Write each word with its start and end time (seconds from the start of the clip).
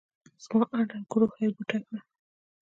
زما 0.43 0.65
اند 0.77 0.89
او 0.97 1.03
ګروهه 1.11 1.37
يې 1.43 1.49
بوته 1.55 1.77
کړه. 1.85 1.99